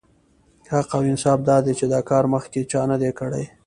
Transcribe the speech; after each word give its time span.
حق 0.71 0.89
او 0.97 1.01
انصاف 1.11 1.39
دا 1.49 1.57
دی 1.65 1.73
چې 1.79 1.85
دا 1.93 1.99
کار 2.09 2.23
مخکې 2.33 2.61
چا 2.71 2.81
نه 2.91 2.97
دی 3.01 3.11
کړی. 3.19 3.43